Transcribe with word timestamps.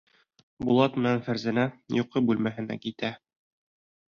Булат 0.69 0.95
менән 1.01 1.21
Фәрзәнә 1.27 1.65
йоҡо 1.99 2.25
бүлмәһенә 2.31 2.79
китә. 2.87 3.13